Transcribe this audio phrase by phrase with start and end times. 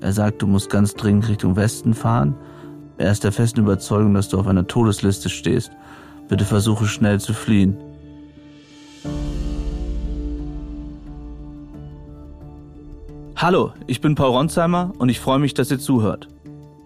[0.00, 2.36] Er sagt, du musst ganz dringend Richtung Westen fahren.
[2.98, 5.72] Er ist der festen Überzeugung, dass du auf einer Todesliste stehst.
[6.28, 7.76] Bitte versuche schnell zu fliehen.
[13.34, 16.28] Hallo, ich bin Paul Ronsheimer und ich freue mich, dass ihr zuhört.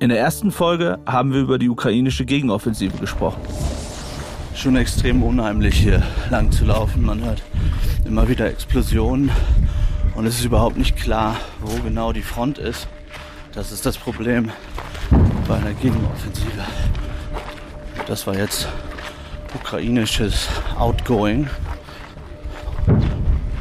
[0.01, 3.41] In der ersten Folge haben wir über die ukrainische Gegenoffensive gesprochen.
[4.55, 7.05] Schon extrem unheimlich hier lang zu laufen.
[7.05, 7.43] Man hört
[8.05, 9.31] immer wieder Explosionen
[10.15, 12.89] und es ist überhaupt nicht klar, wo genau die Front ist.
[13.55, 14.51] Das ist das Problem
[15.47, 16.65] bei einer Gegenoffensive.
[18.07, 18.67] Das war jetzt
[19.55, 21.49] ukrainisches Outgoing.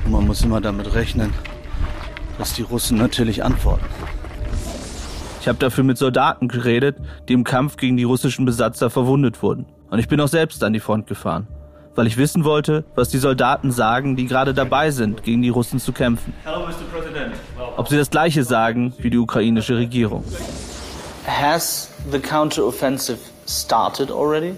[0.05, 1.33] Und man muss immer damit rechnen,
[2.37, 3.85] dass die Russen natürlich antworten.
[5.41, 9.65] Ich habe dafür mit Soldaten geredet, die im Kampf gegen die russischen Besatzer verwundet wurden.
[9.89, 11.47] Und ich bin auch selbst an die Front gefahren,
[11.95, 15.79] weil ich wissen wollte, was die Soldaten sagen, die gerade dabei sind, gegen die Russen
[15.79, 16.33] zu kämpfen.
[16.43, 16.85] Hello, Mr.
[16.91, 17.33] President
[17.77, 20.23] ob sie das Gleiche sagen wie die ukrainische Regierung.
[21.25, 24.53] Has the counteroffensive started already?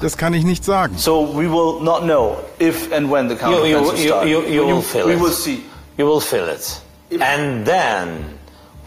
[0.00, 0.96] Das kann ich nicht sagen.
[0.96, 4.24] So we will not know if and when the counteroffensive starts.
[4.24, 5.20] You, you, you, you will feel we it.
[5.20, 5.64] will see.
[5.98, 6.80] You will feel it.
[7.20, 8.38] And then,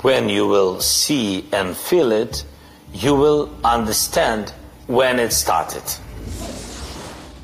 [0.01, 2.45] when you will see and feel it,
[2.93, 4.53] you will understand
[4.87, 5.83] when it started.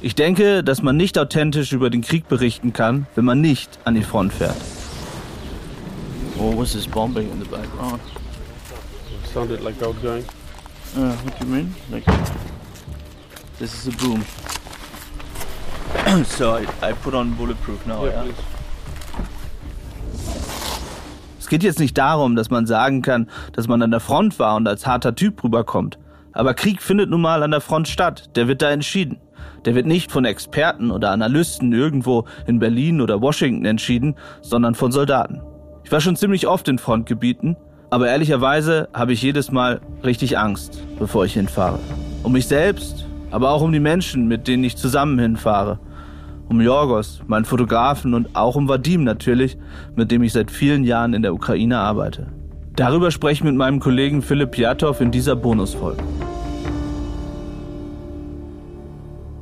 [0.01, 3.95] Ich denke, dass man nicht authentisch über den Krieg berichten kann, wenn man nicht an
[3.95, 4.55] die Front fährt.
[6.37, 7.99] What was this bombing in the background?
[9.23, 10.23] It sounded like outgoing.
[10.95, 11.75] Uh, what do you mean?
[11.91, 12.05] Like,
[13.59, 14.23] this is a boom.
[16.25, 18.23] so I, I put on bulletproof now, yeah?
[18.23, 18.33] yeah?
[21.39, 24.55] Es geht jetzt nicht darum, dass man sagen kann, dass man an der Front war
[24.55, 25.97] und als harter Typ rüberkommt.
[26.31, 28.29] Aber Krieg findet nun mal an der Front statt.
[28.35, 29.19] Der wird da entschieden.
[29.65, 34.91] Der wird nicht von Experten oder Analysten irgendwo in Berlin oder Washington entschieden, sondern von
[34.91, 35.41] Soldaten.
[35.83, 37.57] Ich war schon ziemlich oft in Frontgebieten,
[37.89, 41.79] aber ehrlicherweise habe ich jedes Mal richtig Angst, bevor ich hinfahre.
[42.23, 45.79] Um mich selbst, aber auch um die Menschen, mit denen ich zusammen hinfahre.
[46.47, 49.57] Um Jorgos, meinen Fotografen und auch um Vadim natürlich,
[49.95, 52.27] mit dem ich seit vielen Jahren in der Ukraine arbeite.
[52.75, 56.01] Darüber spreche ich mit meinem Kollegen Philipp Piatow in dieser Bonusfolge.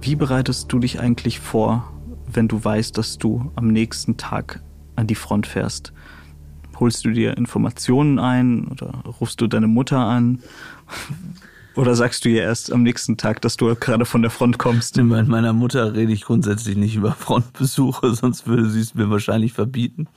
[0.08, 1.92] Wie bereitest du dich eigentlich vor,
[2.32, 4.64] wenn du weißt, dass du am nächsten Tag
[4.96, 5.92] an die Front fährst?
[6.80, 10.40] Holst du dir Informationen ein oder rufst du deine Mutter an?
[11.76, 14.96] Oder sagst du ihr erst am nächsten Tag, dass du gerade von der Front kommst?
[14.96, 19.52] Mit meiner Mutter rede ich grundsätzlich nicht über Frontbesuche, sonst würde sie es mir wahrscheinlich
[19.54, 20.08] verbieten.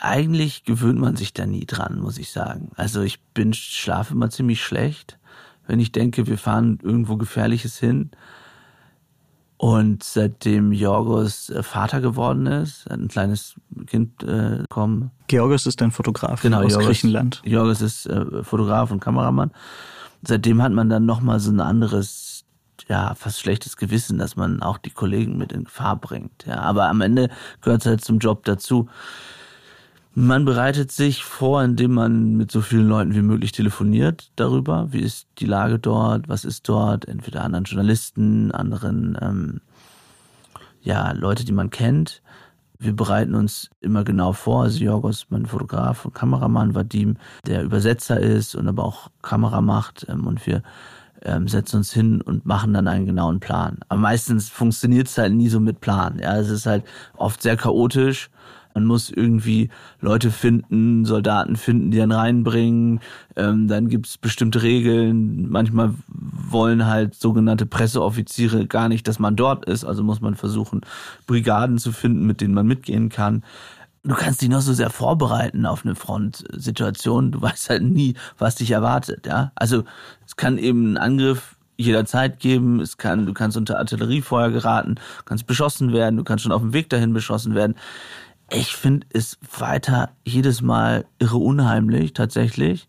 [0.00, 2.72] Eigentlich gewöhnt man sich da nie dran, muss ich sagen.
[2.74, 5.18] Also ich bin, schlafe immer ziemlich schlecht,
[5.68, 8.10] wenn ich denke, wir fahren irgendwo Gefährliches hin.
[9.58, 13.54] Und seitdem Jorgos äh, Vater geworden ist, ein kleines
[13.86, 15.10] Kind äh, kommen.
[15.28, 17.42] Georgos ist ein Fotograf genau, aus Jorgos, Griechenland.
[17.44, 19.50] Jorgos ist äh, Fotograf und Kameramann.
[20.22, 22.44] Seitdem hat man dann nochmal so ein anderes,
[22.88, 26.44] ja, fast schlechtes Gewissen, dass man auch die Kollegen mit in Gefahr bringt.
[26.46, 27.30] Ja, aber am Ende
[27.62, 28.88] gehört es halt zum Job dazu.
[30.18, 35.00] Man bereitet sich vor, indem man mit so vielen Leuten wie möglich telefoniert darüber, wie
[35.00, 39.60] ist die Lage dort, was ist dort, entweder anderen Journalisten, anderen ähm,
[40.80, 42.22] ja Leute, die man kennt.
[42.78, 44.62] Wir bereiten uns immer genau vor.
[44.62, 50.06] Also Jorgos, mein Fotograf und Kameramann, Vadim, der Übersetzer ist und aber auch Kamera macht.
[50.08, 50.62] Ähm, und wir
[51.24, 53.80] ähm, setzen uns hin und machen dann einen genauen Plan.
[53.90, 56.18] Aber meistens funktioniert es halt nie so mit Plan.
[56.20, 56.84] Ja, es ist halt
[57.18, 58.30] oft sehr chaotisch
[58.76, 59.70] man muss irgendwie
[60.02, 63.00] Leute finden, Soldaten finden, die dann reinbringen.
[63.34, 65.48] Ähm, dann gibt es bestimmte Regeln.
[65.48, 69.86] Manchmal wollen halt sogenannte Presseoffiziere gar nicht, dass man dort ist.
[69.86, 70.82] Also muss man versuchen,
[71.26, 73.44] Brigaden zu finden, mit denen man mitgehen kann.
[74.04, 77.32] Du kannst dich noch so sehr vorbereiten auf eine Frontsituation.
[77.32, 79.26] Du weißt halt nie, was dich erwartet.
[79.26, 79.84] Ja, also
[80.26, 82.80] es kann eben einen Angriff jederzeit geben.
[82.80, 86.74] Es kann, du kannst unter Artilleriefeuer geraten, kannst beschossen werden, du kannst schon auf dem
[86.74, 87.74] Weg dahin beschossen werden
[88.50, 92.86] ich finde es weiter jedes Mal irre unheimlich, tatsächlich.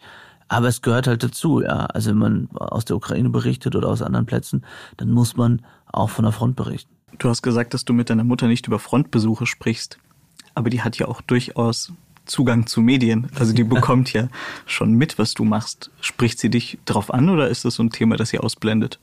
[0.50, 1.88] Aber es gehört halt dazu, ja.
[1.88, 4.64] Also wenn man aus der Ukraine berichtet oder aus anderen Plätzen,
[4.98, 5.62] dann muss man
[5.92, 6.94] auch von der Front berichten.
[7.18, 9.98] Du hast gesagt, dass du mit deiner Mutter nicht über Frontbesuche sprichst.
[10.54, 11.92] Aber die hat ja auch durchaus
[12.26, 13.30] Zugang zu Medien.
[13.40, 14.28] Also die bekommt ja
[14.66, 15.92] schon mit, was du machst.
[16.02, 19.00] Spricht sie dich drauf an oder ist das so ein Thema, das sie ausblendet?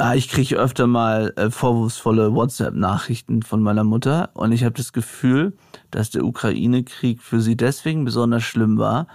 [0.00, 4.92] Ah, ich kriege öfter mal äh, vorwurfsvolle WhatsApp-Nachrichten von meiner Mutter und ich habe das
[4.92, 5.56] Gefühl,
[5.90, 9.08] dass der Ukraine-Krieg für sie deswegen besonders schlimm war,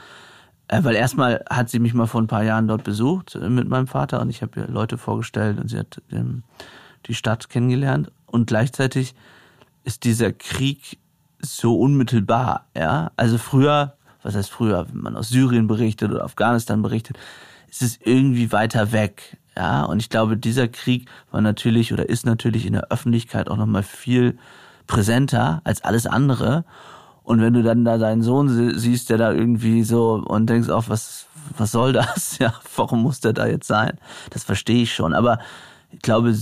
[0.67, 3.69] äh, weil erstmal hat sie mich mal vor ein paar Jahren dort besucht äh, mit
[3.69, 6.43] meinem Vater und ich habe ihr Leute vorgestellt und sie hat ähm,
[7.05, 9.15] die Stadt kennengelernt und gleichzeitig
[9.85, 10.99] ist dieser Krieg
[11.39, 13.11] so unmittelbar, ja.
[13.15, 17.17] Also früher, was heißt früher, wenn man aus Syrien berichtet oder Afghanistan berichtet,
[17.69, 19.37] ist es irgendwie weiter weg.
[19.55, 23.57] Ja, und ich glaube, dieser Krieg war natürlich oder ist natürlich in der Öffentlichkeit auch
[23.57, 24.37] nochmal viel
[24.87, 26.65] präsenter als alles andere.
[27.23, 30.89] Und wenn du dann da deinen Sohn siehst, der da irgendwie so und denkst auch,
[30.89, 31.27] was,
[31.57, 32.37] was soll das?
[32.39, 33.97] Ja, warum muss der da jetzt sein?
[34.31, 35.13] Das verstehe ich schon.
[35.13, 35.39] Aber
[35.91, 36.35] ich glaube,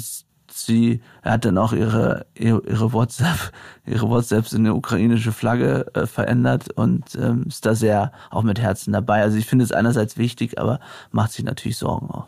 [0.49, 3.51] sie hat dann auch ihre, ihre WhatsApp,
[3.85, 8.59] ihre WhatsApps in eine ukrainische Flagge äh, verändert und ähm, ist da sehr auch mit
[8.59, 9.21] Herzen dabei.
[9.21, 10.79] Also ich finde es einerseits wichtig, aber
[11.11, 12.27] macht sich natürlich Sorgen auch.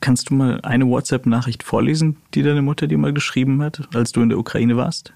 [0.00, 4.22] Kannst du mal eine WhatsApp-Nachricht vorlesen, die deine Mutter dir mal geschrieben hat, als du
[4.22, 5.12] in der Ukraine warst?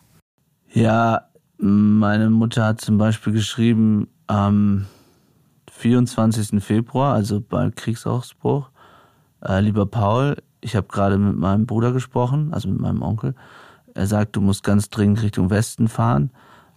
[0.73, 4.87] Ja, meine Mutter hat zum Beispiel geschrieben am
[5.71, 6.63] 24.
[6.63, 8.71] Februar, also beim Kriegsausbruch,
[9.45, 13.35] äh, lieber Paul, ich habe gerade mit meinem Bruder gesprochen, also mit meinem Onkel.
[13.95, 16.31] Er sagt, du musst ganz dringend Richtung Westen fahren.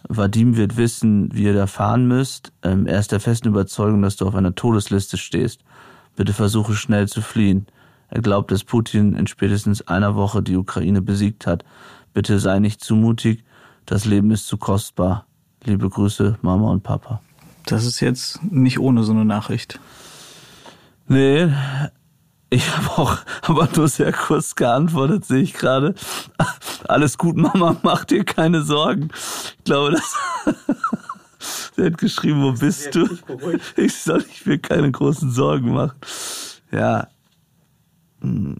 [0.08, 2.52] Vadim wird wissen, wie ihr da fahren müsst.
[2.64, 5.64] Ähm, er ist der festen Überzeugung, dass du auf einer Todesliste stehst.
[6.16, 7.68] Bitte versuche schnell zu fliehen.
[8.10, 11.66] Er glaubt, dass Putin in spätestens einer Woche die Ukraine besiegt hat.
[12.14, 13.44] Bitte sei nicht zu mutig.
[13.86, 15.26] Das Leben ist zu kostbar.
[15.64, 17.22] Liebe Grüße, Mama und Papa.
[17.66, 19.80] Das ist jetzt nicht ohne so eine Nachricht.
[21.08, 21.50] Nee,
[22.50, 25.96] ich habe auch aber nur sehr kurz geantwortet, sehe ich gerade.
[26.88, 29.10] Alles gut, Mama, mach dir keine Sorgen.
[29.58, 30.16] Ich glaube, das.
[31.76, 33.08] Sie hat geschrieben, wo bist du?
[33.76, 36.00] Ich soll ich mir keine großen Sorgen machen.
[36.72, 37.08] Ja,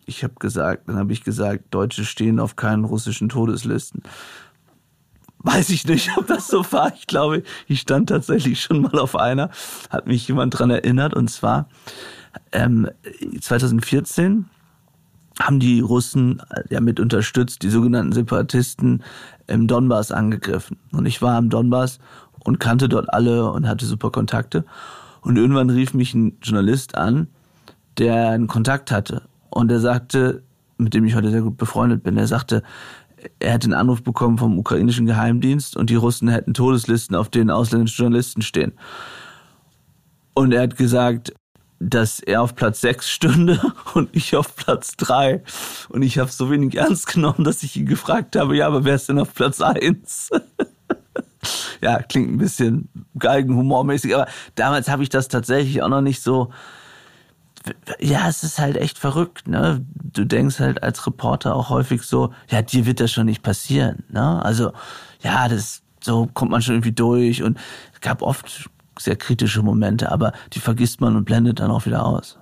[0.06, 4.04] ich habe gesagt, dann habe ich gesagt, Deutsche stehen auf keinen russischen Todeslisten.
[5.40, 6.94] Weiß ich nicht, ob das so war.
[6.96, 9.50] Ich glaube, ich stand tatsächlich schon mal auf einer.
[9.90, 11.14] Hat mich jemand dran erinnert.
[11.14, 11.70] Und zwar
[12.52, 12.90] ähm,
[13.40, 14.46] 2014
[15.40, 19.04] haben die Russen äh, ja mit unterstützt, die sogenannten Separatisten
[19.48, 20.78] im Donbass angegriffen.
[20.92, 22.00] Und ich war am Donbass
[22.40, 24.66] und kannte dort alle und hatte super Kontakte.
[25.22, 27.28] Und irgendwann rief mich ein Journalist an,
[27.98, 29.24] der einen Kontakt hatte
[29.56, 30.44] und er sagte,
[30.78, 32.62] mit dem ich heute sehr gut befreundet bin, er sagte,
[33.40, 37.50] er hätte einen Anruf bekommen vom ukrainischen Geheimdienst und die Russen hätten Todeslisten, auf denen
[37.50, 38.74] ausländische Journalisten stehen.
[40.34, 41.34] Und er hat gesagt,
[41.80, 43.62] dass er auf Platz 6 stünde
[43.94, 45.42] und ich auf Platz 3.
[45.88, 48.96] Und ich habe so wenig ernst genommen, dass ich ihn gefragt habe, ja, aber wer
[48.96, 50.32] ist denn auf Platz 1?
[51.82, 56.52] ja, klingt ein bisschen geigenhumormäßig, aber damals habe ich das tatsächlich auch noch nicht so
[58.00, 59.84] ja, es ist halt echt verrückt, ne?
[59.94, 64.04] Du denkst halt als Reporter auch häufig so, ja, dir wird das schon nicht passieren,
[64.10, 64.44] ne?
[64.44, 64.72] Also,
[65.22, 67.58] ja, das, so kommt man schon irgendwie durch und
[67.94, 68.70] es gab oft
[69.00, 72.38] sehr kritische Momente, aber die vergisst man und blendet dann auch wieder aus.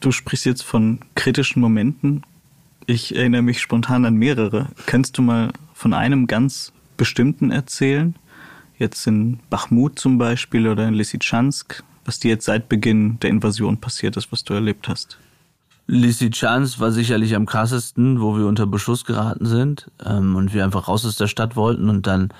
[0.00, 2.24] Du sprichst jetzt von kritischen Momenten.
[2.86, 4.68] Ich erinnere mich spontan an mehrere.
[4.86, 8.14] Kannst du mal von einem ganz bestimmten erzählen?
[8.76, 13.78] Jetzt in Bachmut zum Beispiel oder in Lysychansk, was dir jetzt seit Beginn der Invasion
[13.78, 15.18] passiert ist, was du erlebt hast?
[15.86, 20.88] Lysychansk war sicherlich am krassesten, wo wir unter Beschuss geraten sind ähm, und wir einfach
[20.88, 22.30] raus aus der Stadt wollten und dann,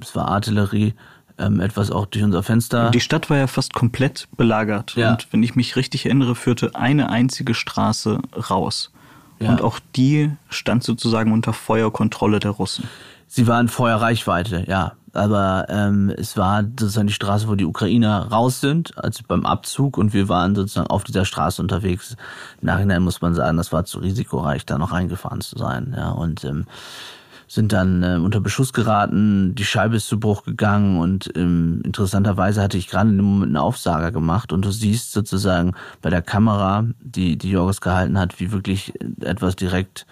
[0.00, 0.94] es war Artillerie,
[1.38, 2.90] ähm, etwas auch durch unser Fenster.
[2.90, 5.10] Die Stadt war ja fast komplett belagert ja.
[5.12, 8.90] und wenn ich mich richtig erinnere, führte eine einzige Straße raus.
[9.38, 9.50] Ja.
[9.50, 12.88] Und auch die stand sozusagen unter Feuerkontrolle der Russen.
[13.26, 14.92] Sie war in Feuerreichweite, ja.
[15.12, 19.98] Aber ähm, es war sozusagen die Straße, wo die Ukrainer raus sind, also beim Abzug,
[19.98, 22.16] und wir waren sozusagen auf dieser Straße unterwegs.
[22.60, 25.94] Im Nachhinein muss man sagen, das war zu risikoreich, da noch reingefahren zu sein.
[25.96, 26.64] Ja, und ähm,
[27.52, 32.62] sind dann äh, unter Beschuss geraten, die Scheibe ist zu Bruch gegangen und ähm, interessanterweise
[32.62, 36.22] hatte ich gerade in dem Moment einen Aufsager gemacht und du siehst sozusagen bei der
[36.22, 40.06] Kamera, die, die Jorgos gehalten hat, wie wirklich etwas direkt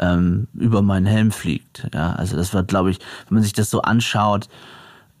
[0.00, 1.88] ähm, über meinen Helm fliegt.
[1.94, 4.48] Ja, also das war, glaube ich, wenn man sich das so anschaut,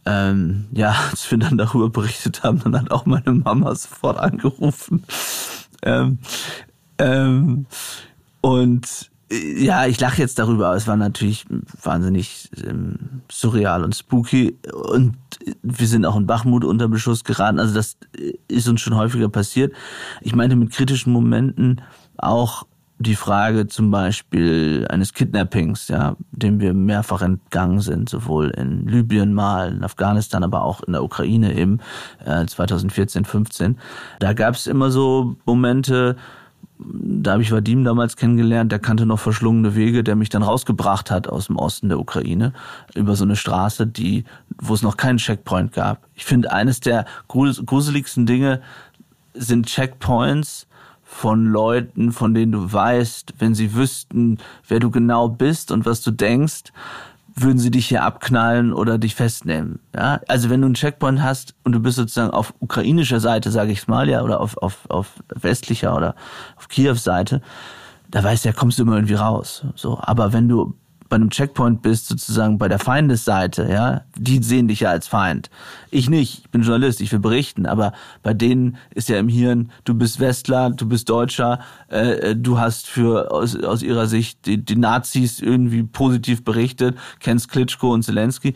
[0.06, 5.04] ähm, ja, als wir dann darüber berichtet haben, dann hat auch meine Mama sofort angerufen.
[5.82, 6.18] Ähm,
[6.98, 7.66] ähm,
[8.40, 11.44] und äh, ja, ich lache jetzt darüber, aber es war natürlich
[11.82, 14.56] wahnsinnig ähm, surreal und spooky.
[14.72, 15.16] Und
[15.62, 17.58] wir sind auch in Bachmut unter Beschuss geraten.
[17.58, 17.96] Also das
[18.48, 19.72] ist uns schon häufiger passiert.
[20.20, 21.80] Ich meinte mit kritischen Momenten
[22.16, 22.66] auch
[23.00, 29.32] die Frage zum Beispiel eines Kidnappings, ja, dem wir mehrfach entgangen sind, sowohl in Libyen
[29.32, 31.78] mal, in Afghanistan, aber auch in der Ukraine eben
[32.26, 33.78] äh, 2014, 15.
[34.18, 36.16] Da gab es immer so Momente,
[36.78, 41.10] da habe ich Vadim damals kennengelernt, der kannte noch verschlungene Wege, der mich dann rausgebracht
[41.10, 42.52] hat aus dem Osten der Ukraine
[42.94, 44.24] über so eine Straße, die,
[44.60, 46.06] wo es noch keinen Checkpoint gab.
[46.14, 48.60] Ich finde, eines der gruseligsten Dinge
[49.32, 50.66] sind Checkpoints,
[51.12, 54.38] von Leuten, von denen du weißt, wenn sie wüssten,
[54.68, 56.72] wer du genau bist und was du denkst,
[57.34, 59.80] würden sie dich hier abknallen oder dich festnehmen.
[59.94, 60.20] Ja?
[60.28, 63.88] Also wenn du einen Checkpoint hast und du bist sozusagen auf ukrainischer Seite, sage ich
[63.88, 66.14] mal, ja, oder auf, auf, auf westlicher oder
[66.56, 67.42] auf Kiews Seite,
[68.08, 69.64] da weißt du, ja, kommst du immer irgendwie raus.
[69.74, 70.74] So, aber wenn du
[71.10, 75.50] bei einem Checkpoint bist, sozusagen bei der Feindesseite, ja, die sehen dich ja als Feind.
[75.90, 79.72] Ich nicht, ich bin Journalist, ich will berichten, aber bei denen ist ja im Hirn,
[79.84, 84.64] du bist Westler, du bist Deutscher, äh, du hast für aus, aus ihrer Sicht die,
[84.64, 88.54] die Nazis irgendwie positiv berichtet, kennst Klitschko und Zelensky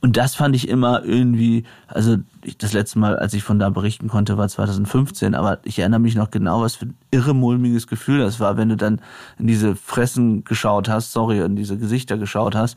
[0.00, 2.18] und das fand ich immer irgendwie, also
[2.58, 6.14] das letzte Mal, als ich von da berichten konnte, war 2015, aber ich erinnere mich
[6.14, 9.00] noch genau, was für ein irre mulmiges Gefühl das war, wenn du dann
[9.38, 12.76] in diese Fressen geschaut hast, sorry, in diese Gesichter geschaut hast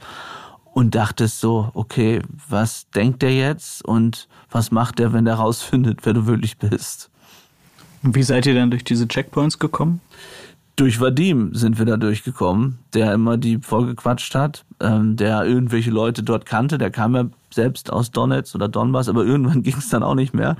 [0.74, 6.00] und dachtest so, okay, was denkt der jetzt und was macht der, wenn der rausfindet,
[6.04, 7.10] wer du wirklich bist?
[8.02, 10.02] Und wie seid ihr dann durch diese Checkpoints gekommen?
[10.80, 16.24] Durch Vadim sind wir da durchgekommen, der immer die vollgequatscht hat, ähm, der irgendwelche Leute
[16.24, 16.78] dort kannte.
[16.78, 20.34] Der kam ja selbst aus Donetsk oder Donbass, aber irgendwann ging es dann auch nicht
[20.34, 20.56] mehr.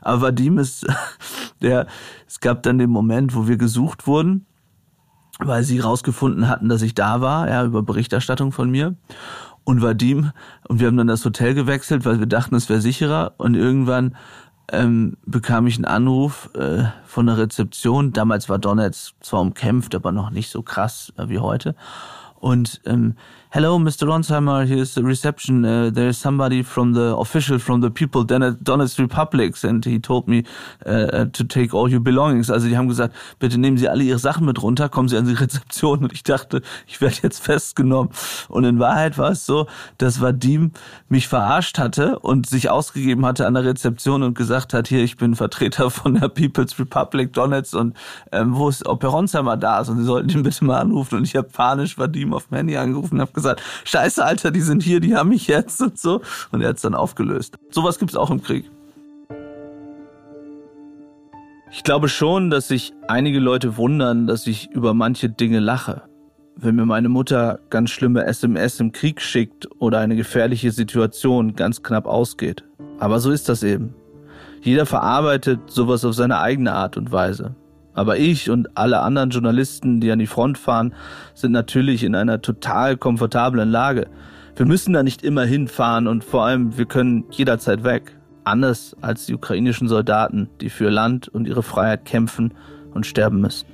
[0.00, 0.86] Aber Vadim ist
[1.60, 1.86] der,
[2.26, 4.46] es gab dann den Moment, wo wir gesucht wurden,
[5.38, 8.96] weil sie rausgefunden hatten, dass ich da war, ja, über Berichterstattung von mir.
[9.64, 10.30] Und Vadim,
[10.66, 13.34] und wir haben dann das Hotel gewechselt, weil wir dachten, es wäre sicherer.
[13.36, 14.16] Und irgendwann
[14.70, 18.12] ähm, bekam ich einen Anruf äh, von der Rezeption.
[18.12, 21.74] Damals war Donetsk zwar umkämpft, aber noch nicht so krass äh, wie heute.
[22.38, 23.16] Und ähm,
[23.50, 24.06] hello, Mr.
[24.06, 25.64] Ronsheimer, here's the reception.
[25.64, 30.44] Uh, there's somebody from the official from the people Donetsk Republics and he told me
[30.84, 32.50] uh, to take all your belongings.
[32.50, 35.24] Also die haben gesagt, bitte nehmen Sie alle Ihre Sachen mit runter, kommen Sie an
[35.24, 36.00] die Rezeption.
[36.00, 38.10] Und ich dachte, ich werde jetzt festgenommen.
[38.48, 40.72] Und in Wahrheit war es so, dass Vadim
[41.08, 45.16] mich verarscht hatte und sich ausgegeben hatte an der Rezeption und gesagt hat, hier, ich
[45.16, 47.96] bin Vertreter von der People's Republic Donetsk und
[48.30, 51.16] ähm, wo ist, ob Herr Ronsheimer da ist und Sie sollten ihn bitte mal anrufen.
[51.16, 54.60] Und ich habe panisch Vadim auf dem Handy angerufen und habe gesagt, scheiße, Alter, die
[54.60, 56.20] sind hier, die haben mich jetzt und so.
[56.52, 57.56] Und er hat es dann aufgelöst.
[57.70, 58.70] Sowas gibt es auch im Krieg.
[61.70, 66.02] Ich glaube schon, dass sich einige Leute wundern, dass ich über manche Dinge lache.
[66.56, 71.82] Wenn mir meine Mutter ganz schlimme SMS im Krieg schickt oder eine gefährliche Situation ganz
[71.82, 72.64] knapp ausgeht.
[72.98, 73.94] Aber so ist das eben.
[74.62, 77.54] Jeder verarbeitet sowas auf seine eigene Art und Weise.
[77.98, 80.94] Aber ich und alle anderen Journalisten, die an die Front fahren,
[81.34, 84.06] sind natürlich in einer total komfortablen Lage.
[84.54, 88.16] Wir müssen da nicht immer hinfahren und vor allem, wir können jederzeit weg.
[88.44, 92.54] Anders als die ukrainischen Soldaten, die für Land und ihre Freiheit kämpfen
[92.94, 93.66] und sterben müssen.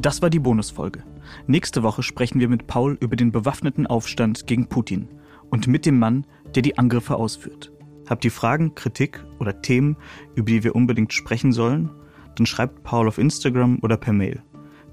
[0.00, 1.02] Das war die Bonusfolge.
[1.48, 5.08] Nächste Woche sprechen wir mit Paul über den bewaffneten Aufstand gegen Putin
[5.50, 7.72] und mit dem Mann, der die Angriffe ausführt.
[8.08, 9.96] Habt ihr Fragen, Kritik oder Themen,
[10.34, 11.90] über die wir unbedingt sprechen sollen?
[12.36, 14.42] Dann schreibt Paul auf Instagram oder per Mail.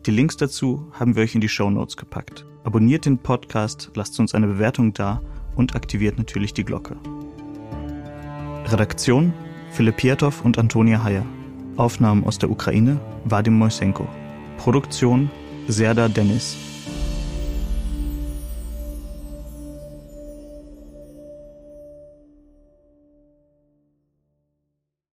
[0.05, 2.45] Die Links dazu haben wir euch in die Show Notes gepackt.
[2.63, 5.21] Abonniert den Podcast, lasst uns eine Bewertung da
[5.55, 6.97] und aktiviert natürlich die Glocke.
[8.65, 9.33] Redaktion
[9.71, 11.25] Philipp Piatow und Antonia Heyer.
[11.77, 14.07] Aufnahmen aus der Ukraine Vadim Moisenko.
[14.57, 15.29] Produktion
[15.67, 16.64] Serda Dennis.